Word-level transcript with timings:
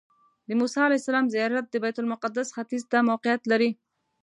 د 0.47 0.49
موسی 0.59 0.79
علیه 0.87 0.99
السلام 1.01 1.25
زیارت 1.35 1.65
د 1.69 1.75
بیت 1.83 1.97
المقدس 1.99 2.47
ختیځ 2.55 2.83
ته 2.91 2.97
موقعیت 3.09 3.41
لري. 3.51 3.71